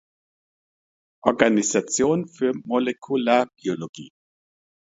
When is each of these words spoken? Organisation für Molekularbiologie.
Organisation 1.25 2.27
für 2.27 2.53
Molekularbiologie. 2.65 4.09